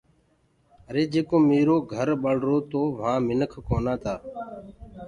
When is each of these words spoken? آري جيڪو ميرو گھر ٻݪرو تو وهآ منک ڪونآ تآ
آري 0.89 1.03
جيڪو 1.13 1.37
ميرو 1.49 1.75
گھر 1.93 2.07
ٻݪرو 2.21 2.55
تو 2.71 2.81
وهآ 2.97 3.13
منک 3.27 3.51
ڪونآ 3.67 3.95
تآ 4.03 4.13